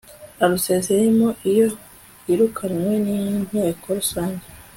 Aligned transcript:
arusezeyemo 0.43 1.27
iyo 1.49 1.67
yirukanwe 2.25 2.93
n'inteko 3.05 3.85
rusange 3.97 4.45